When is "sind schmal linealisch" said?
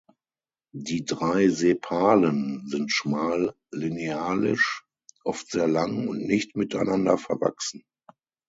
2.67-4.83